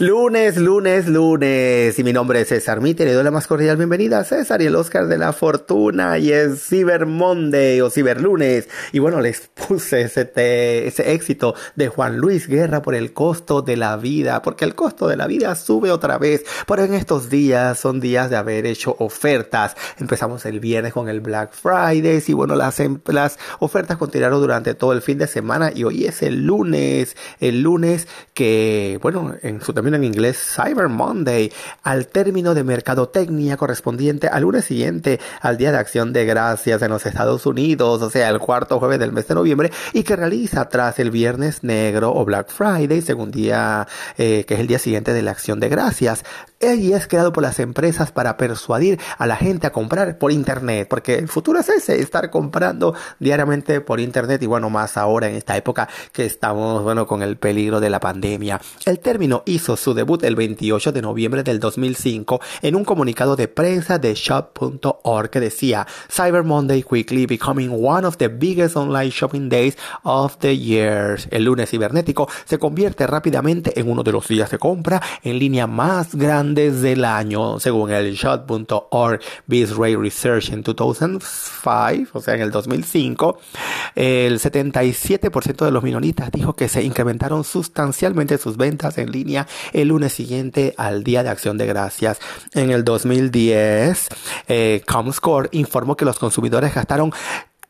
[0.00, 1.98] Lunes, lunes, lunes.
[1.98, 3.04] Y mi nombre es César Mite.
[3.04, 6.18] Le doy la más cordial bienvenida a César y el Oscar de la Fortuna.
[6.18, 8.68] Y es Cyber Monday o Cyber Lunes.
[8.92, 13.96] Y bueno, les puse ese, éxito de Juan Luis Guerra por el costo de la
[13.96, 14.40] vida.
[14.40, 16.44] Porque el costo de la vida sube otra vez.
[16.68, 19.76] Pero en estos días son días de haber hecho ofertas.
[19.98, 22.22] Empezamos el viernes con el Black Friday.
[22.24, 25.72] Y bueno, las, em, las ofertas continuaron durante todo el fin de semana.
[25.74, 27.16] Y hoy es el lunes.
[27.40, 31.52] El lunes que, bueno, en su también en inglés Cyber Monday,
[31.82, 36.90] al término de mercadotecnia correspondiente al lunes siguiente al Día de Acción de Gracias en
[36.90, 40.68] los Estados Unidos, o sea, el cuarto jueves del mes de noviembre, y que realiza
[40.68, 45.12] tras el Viernes Negro o Black Friday, según día, eh, que es el día siguiente
[45.12, 46.24] de la Acción de Gracias.
[46.60, 50.88] Y es creado por las empresas para persuadir a la gente a comprar por Internet,
[50.90, 55.36] porque el futuro es ese, estar comprando diariamente por Internet y bueno, más ahora en
[55.36, 58.60] esta época que estamos, bueno, con el peligro de la pandemia.
[58.84, 63.48] El término hizo su debut el 28 de noviembre del 2005 en un comunicado de
[63.48, 69.48] prensa de shop.org que decía Cyber Monday quickly becoming one of the biggest online shopping
[69.48, 71.18] days of the year.
[71.30, 75.66] El lunes cibernético se convierte rápidamente en uno de los días de compra en línea
[75.66, 82.50] más grandes del año, según el shop.org Bizray Research en 2005, o sea, en el
[82.50, 83.38] 2005,
[83.94, 89.88] el 77% de los minoristas dijo que se incrementaron sustancialmente sus ventas en línea el
[89.88, 92.20] lunes siguiente al Día de Acción de Gracias.
[92.54, 94.08] En el 2010,
[94.48, 97.12] eh, Comscore informó que los consumidores gastaron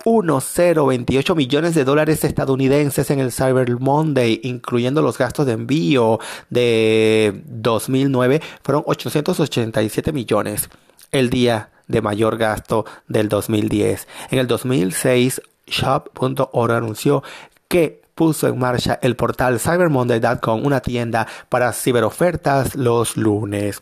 [0.05, 6.19] 1,028 millones de dólares estadounidenses en el Cyber Monday, incluyendo los gastos de envío
[6.51, 10.71] de 2009, fueron 887 millones.
[11.11, 14.07] El día de mayor gasto del 2010.
[14.31, 17.23] En el 2006, Shop.org anunció
[17.69, 23.81] que puso en marcha el portal cybermonday.com, una tienda para ciberofertas los lunes.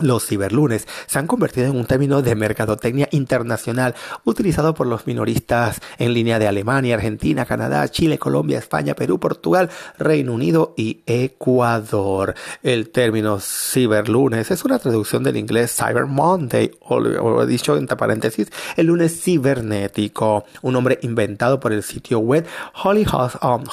[0.00, 3.94] Los ciberlunes se han convertido en un término de mercadotecnia internacional
[4.24, 9.70] utilizado por los minoristas en línea de Alemania, Argentina, Canadá, Chile, Colombia, España, Perú, Portugal,
[9.96, 12.34] Reino Unido y Ecuador.
[12.64, 18.86] El término ciberlunes es una traducción del inglés Cyber Monday, o, dicho entre paréntesis, el
[18.86, 22.46] lunes cibernético, un nombre inventado por el sitio web
[22.84, 23.64] um,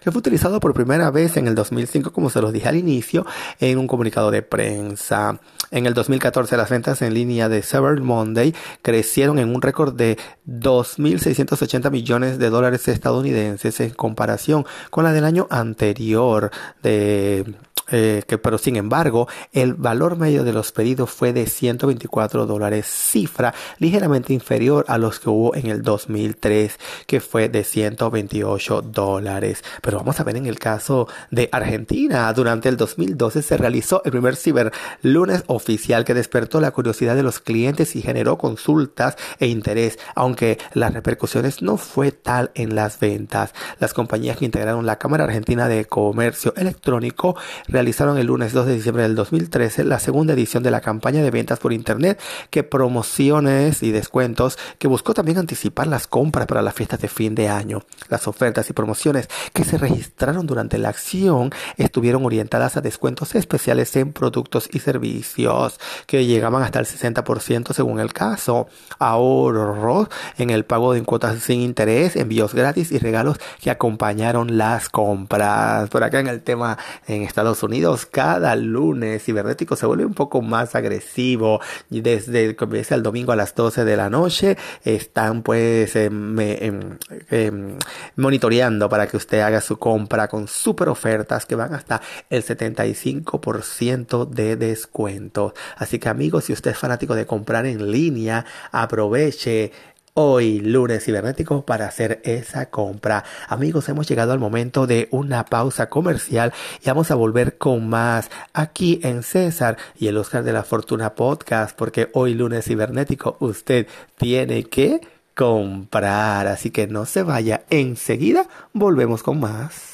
[0.00, 3.26] que fue utilizado por primera vez en el 2005, como se los dije al inicio,
[3.60, 5.38] en un comunicado de prensa.
[5.70, 10.18] En el 2014 las ventas en línea de Cyber Monday crecieron en un récord de
[10.46, 16.50] 2.680 millones de dólares estadounidenses en comparación con la del año anterior
[16.82, 17.54] de
[17.92, 22.86] eh, que, pero sin embargo, el valor medio de los pedidos fue de 124 dólares,
[22.86, 29.62] cifra ligeramente inferior a los que hubo en el 2003, que fue de 128 dólares.
[29.82, 32.32] Pero vamos a ver en el caso de Argentina.
[32.32, 34.72] Durante el 2012 se realizó el primer ciber
[35.02, 40.58] lunes oficial que despertó la curiosidad de los clientes y generó consultas e interés, aunque
[40.72, 43.52] las repercusiones no fue tal en las ventas.
[43.78, 47.36] Las compañías que integraron la Cámara Argentina de Comercio Electrónico
[47.82, 51.58] el lunes 2 de diciembre del 2013 la segunda edición de la campaña de ventas
[51.58, 52.20] por Internet
[52.50, 57.34] que promociones y descuentos que buscó también anticipar las compras para las fiestas de fin
[57.34, 57.82] de año.
[58.08, 63.96] Las ofertas y promociones que se registraron durante la acción estuvieron orientadas a descuentos especiales
[63.96, 68.68] en productos y servicios que llegaban hasta el 60% según el caso,
[69.00, 70.06] ahorros
[70.38, 75.90] en el pago de cuotas sin interés, envíos gratis y regalos que acompañaron las compras.
[75.90, 76.78] Por acá en el tema
[77.08, 82.56] en Estados Unidos cada lunes cibernético se vuelve un poco más agresivo y desde el
[82.56, 86.98] comienza el domingo a las 12 de la noche están pues em, em,
[87.30, 87.78] em,
[88.16, 94.26] monitoreando para que usted haga su compra con super ofertas que van hasta el 75%
[94.26, 95.54] de descuento.
[95.76, 99.72] Así que amigos si usted es fanático de comprar en línea aproveche
[100.14, 103.24] hoy lunes cibernético para hacer esa compra.
[103.48, 108.30] Amigos, hemos llegado al momento de una pausa comercial y vamos a volver con más
[108.52, 113.86] aquí en César y el Oscar de la Fortuna podcast porque hoy lunes cibernético usted
[114.16, 115.00] tiene que
[115.34, 116.46] comprar.
[116.46, 117.64] Así que no se vaya.
[117.70, 119.91] Enseguida volvemos con más.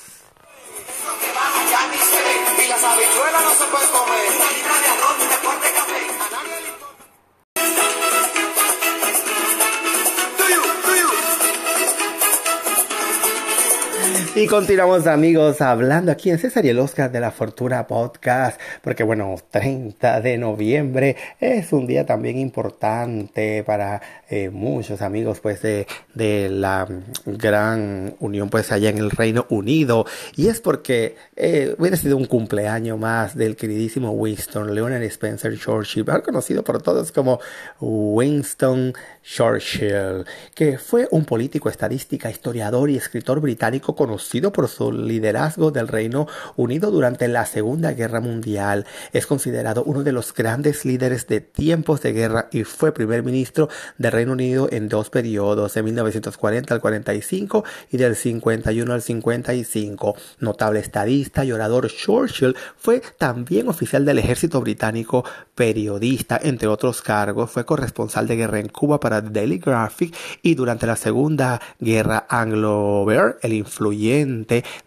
[14.38, 19.02] Y continuamos amigos hablando aquí en César y el Oscar de la Fortuna Podcast, porque
[19.02, 24.00] bueno, 30 de noviembre es un día también importante para
[24.30, 26.86] eh, muchos amigos pues de, de, la
[27.26, 30.06] gran unión pues allá en el Reino Unido.
[30.36, 36.04] Y es porque eh, hubiera sido un cumpleaños más del queridísimo Winston Leonard Spencer Churchill,
[36.04, 37.40] mejor conocido por todos como
[37.80, 38.92] Winston
[39.24, 40.24] Churchill,
[40.54, 46.26] que fue un político, estadística, historiador y escritor británico conocido por su liderazgo del Reino
[46.54, 48.84] Unido durante la Segunda Guerra Mundial.
[49.14, 53.70] Es considerado uno de los grandes líderes de tiempos de guerra y fue primer ministro
[53.96, 60.14] del Reino Unido en dos periodos, de 1940 al 45 y del 51 al 55.
[60.40, 67.50] Notable estadista y orador Churchill fue también oficial del ejército británico, periodista, entre otros cargos,
[67.50, 73.38] fue corresponsal de guerra en Cuba para Daily Graphic y durante la Segunda Guerra Anglo-Bear,
[73.40, 74.17] el influyente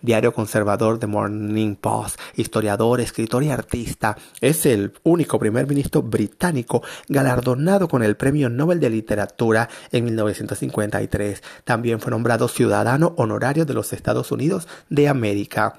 [0.01, 6.83] diario conservador The Morning Post, historiador, escritor y artista, es el único primer ministro británico
[7.07, 11.43] galardonado con el Premio Nobel de Literatura en 1953.
[11.63, 15.75] También fue nombrado ciudadano honorario de los Estados Unidos de América.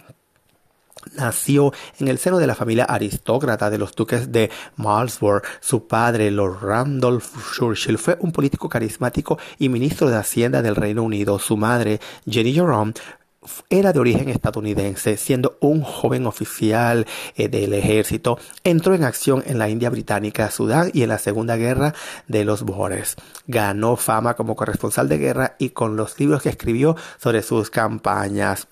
[1.16, 5.43] Nació en el seno de la familia aristócrata de los duques de Marlborough.
[5.60, 11.02] Su padre, Lord Randolph Churchill, fue un político carismático y ministro de Hacienda del Reino
[11.02, 11.38] Unido.
[11.40, 12.93] Su madre, Jenny Jerome,
[13.71, 17.06] era de origen estadounidense, siendo un joven oficial
[17.37, 21.56] eh, del ejército, entró en acción en la India británica, Sudán y en la Segunda
[21.56, 21.94] Guerra
[22.29, 23.17] de los Boers.
[23.47, 28.69] Ganó fama como corresponsal de guerra y con los libros que escribió sobre sus campañas.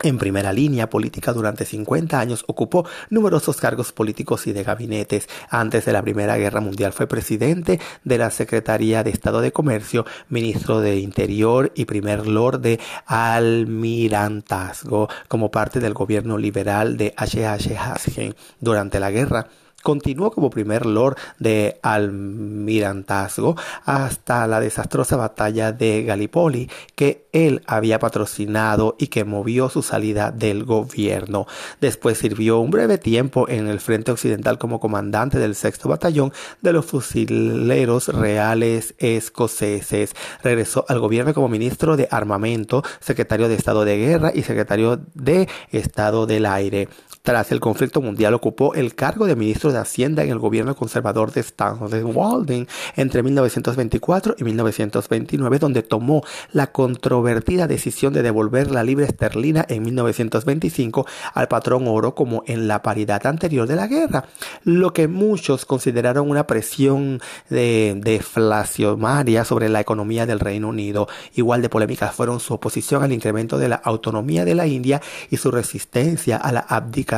[0.00, 5.28] En primera línea política durante 50 años ocupó numerosos cargos políticos y de gabinetes.
[5.50, 10.06] Antes de la Primera Guerra Mundial fue presidente de la Secretaría de Estado de Comercio,
[10.30, 17.46] ministro de Interior y primer lord de Almirantazgo como parte del gobierno liberal de H.
[17.46, 17.76] H.
[17.76, 18.34] Hasgen.
[18.60, 19.48] Durante la guerra
[19.82, 27.98] Continuó como primer lord de almirantazgo hasta la desastrosa batalla de Gallipoli que él había
[27.98, 31.46] patrocinado y que movió su salida del gobierno.
[31.80, 36.72] Después sirvió un breve tiempo en el frente occidental como comandante del sexto batallón de
[36.72, 40.14] los fusileros reales escoceses.
[40.42, 45.48] Regresó al gobierno como ministro de armamento, secretario de Estado de Guerra y secretario de
[45.70, 46.88] Estado del Aire.
[47.22, 51.30] Tras el conflicto mundial ocupó el cargo de ministro de Hacienda en el gobierno conservador
[51.30, 51.44] de
[51.88, 52.66] de Walden
[52.96, 59.84] entre 1924 y 1929, donde tomó la controvertida decisión de devolver la libra esterlina en
[59.84, 64.24] 1925 al patrón oro como en la paridad anterior de la guerra,
[64.64, 71.06] lo que muchos consideraron una presión de deflacionaria sobre la economía del Reino Unido.
[71.36, 75.36] Igual de polémicas fueron su oposición al incremento de la autonomía de la India y
[75.36, 77.11] su resistencia a la abdicación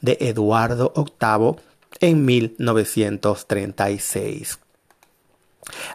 [0.00, 1.56] de Eduardo VIII
[2.00, 4.60] en 1936.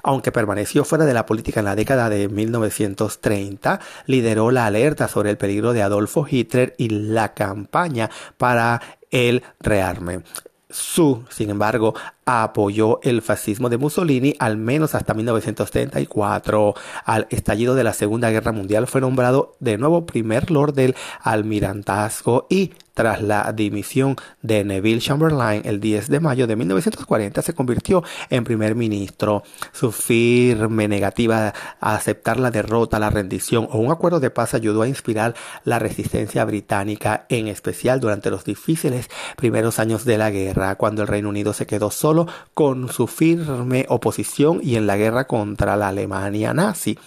[0.04, 5.30] Aunque permaneció fuera de la política en la década de 1930, lideró la alerta sobre
[5.30, 8.82] el peligro de Adolfo Hitler y la campaña para
[9.12, 10.24] el rearme.
[10.70, 11.94] Su, sin embargo,
[12.26, 16.76] apoyó el fascismo de Mussolini al menos hasta 1934.
[17.06, 22.48] Al estallido de la Segunda Guerra Mundial fue nombrado de nuevo primer lord del almirantazgo
[22.50, 28.04] y tras la dimisión de Neville Chamberlain el 10 de mayo de 1940 se convirtió
[28.30, 29.44] en primer ministro.
[29.72, 34.82] Su firme negativa a aceptar la derrota, la rendición o un acuerdo de paz ayudó
[34.82, 40.76] a inspirar la resistencia británica, en especial durante los difíciles primeros años de la guerra,
[40.76, 42.21] cuando el Reino Unido se quedó solo
[42.54, 46.98] con su firme oposición y en la guerra contra la Alemania nazi.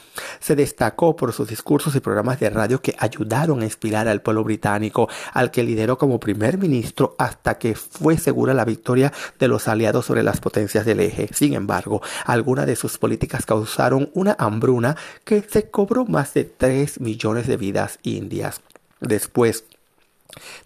[0.40, 4.44] Se destacó por sus discursos y programas de radio que ayudaron a inspirar al pueblo
[4.44, 9.68] británico, al que lideró como primer ministro hasta que fue segura la victoria de los
[9.68, 11.28] aliados sobre las potencias del eje.
[11.33, 17.00] Sin embargo, algunas de sus políticas causaron una hambruna que se cobró más de 3
[17.00, 18.61] millones de vidas indias.
[19.00, 19.64] Después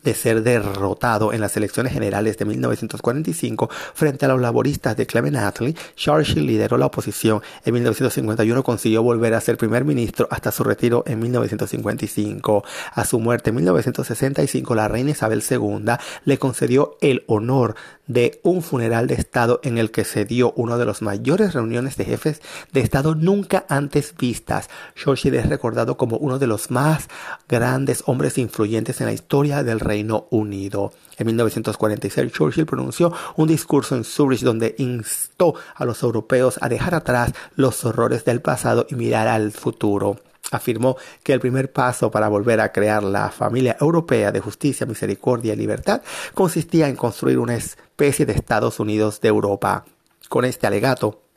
[0.03, 5.37] de ser derrotado en las elecciones generales de 1945 frente a los laboristas de Clement
[5.37, 7.43] Attlee, Churchill lideró la oposición.
[7.65, 12.65] En 1951 consiguió volver a ser primer ministro hasta su retiro en 1955.
[12.93, 15.93] A su muerte en 1965, la reina Isabel II
[16.25, 17.75] le concedió el honor
[18.07, 21.97] de un funeral de Estado en el que se dio una de las mayores reuniones
[21.97, 22.41] de jefes
[22.73, 24.71] de Estado nunca antes vistas.
[24.97, 27.09] Churchill es recordado como uno de los más
[27.49, 30.93] grandes hombres influyentes en la historia del Reino Unido.
[31.17, 36.95] En 1946 Churchill pronunció un discurso en Zurich donde instó a los europeos a dejar
[36.95, 40.21] atrás los horrores del pasado y mirar al futuro.
[40.51, 45.53] afirmó que el primer paso para volver a crear la familia europea de justicia, misericordia
[45.53, 46.01] y libertad
[46.33, 49.85] consistía en construir una especie de Estados Unidos de Europa.
[50.31, 51.28] Con este alegato,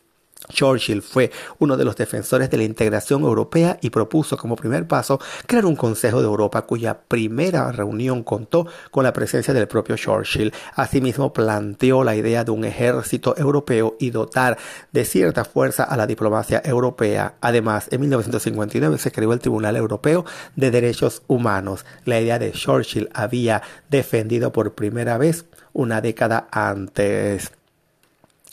[0.50, 5.20] Churchill fue uno de los defensores de la integración europea y propuso como primer paso
[5.46, 10.54] crear un Consejo de Europa cuya primera reunión contó con la presencia del propio Churchill.
[10.76, 14.58] Asimismo planteó la idea de un ejército europeo y dotar
[14.92, 17.36] de cierta fuerza a la diplomacia europea.
[17.42, 21.86] Además, en 1959 se creó el Tribunal Europeo de Derechos Humanos.
[22.06, 27.52] La idea de Churchill había defendido por primera vez una década antes.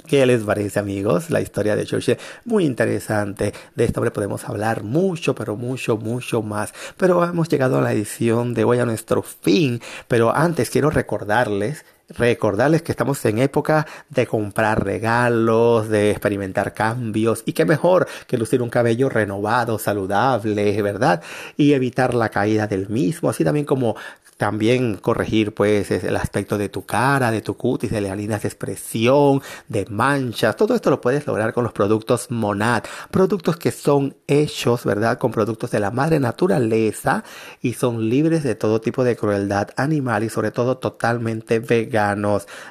[0.06, 1.28] ¿Qué les parece amigos?
[1.28, 3.52] La historia de Churchill, muy interesante.
[3.74, 6.72] De este hombre podemos hablar mucho, pero mucho, mucho más.
[6.96, 9.80] Pero hemos llegado a la edición de hoy a nuestro fin.
[10.06, 17.42] Pero antes quiero recordarles Recordarles que estamos en época de comprar regalos, de experimentar cambios
[17.44, 21.22] y qué mejor que lucir un cabello renovado, saludable, ¿verdad?
[21.58, 23.94] Y evitar la caída del mismo, así también como
[24.38, 28.48] también corregir pues el aspecto de tu cara, de tu cutis, de las líneas de
[28.48, 30.56] expresión, de manchas.
[30.56, 32.84] Todo esto lo puedes lograr con los productos Monad.
[33.10, 35.18] Productos que son hechos, ¿verdad?
[35.18, 37.24] Con productos de la madre naturaleza
[37.60, 41.97] y son libres de todo tipo de crueldad animal y sobre todo totalmente veganos.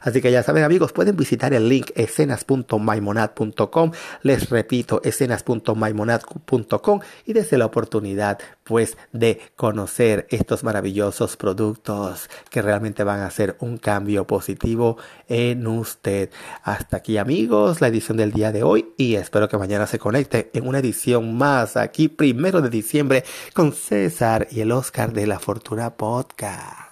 [0.01, 3.91] Así que ya saben amigos, pueden visitar el link escenas.maimonad.com.
[4.24, 13.03] Les repito, escenas.maimonad.com y desde la oportunidad pues de conocer estos maravillosos productos que realmente
[13.03, 16.29] van a hacer un cambio positivo en usted.
[16.63, 20.50] Hasta aquí amigos, la edición del día de hoy y espero que mañana se conecte
[20.53, 25.39] en una edición más aquí primero de diciembre con César y el Oscar de la
[25.39, 26.87] Fortuna Podcast.